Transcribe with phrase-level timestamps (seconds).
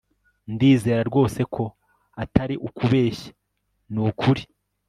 [0.53, 1.63] ndizera rwose ko
[2.23, 3.29] atari ukubeshya
[3.93, 4.43] ni ukuri